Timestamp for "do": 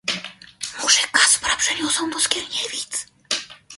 2.09-2.19